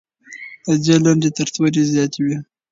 د 0.65 0.67
دې 0.83 0.95
لنډۍ 1.03 1.29
تر 1.37 1.47
تورې 1.55 1.83
زیاتې 1.91 2.19
وې. 2.25 2.37